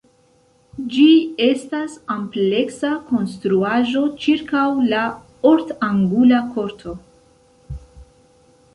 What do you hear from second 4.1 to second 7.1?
ĉirkaŭ la ort-angula korto.